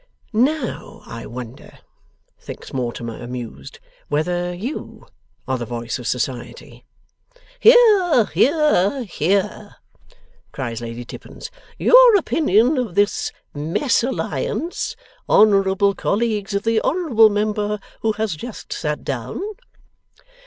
[0.33, 1.77] ['Now I wonder,'
[2.39, 3.77] thinks Mortimer, amused,
[4.07, 5.05] 'whether YOU
[5.47, 6.85] are the Voice of Society!')
[7.59, 9.75] 'Hear, hear, hear!'
[10.51, 11.51] cries Lady Tippins.
[11.77, 14.95] 'Your opinion of this MESALLIANCE,
[15.29, 19.39] honourable colleagues of the honourable member who has just sat down?